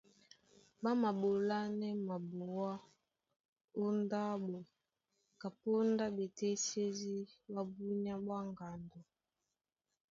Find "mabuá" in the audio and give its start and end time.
2.07-2.73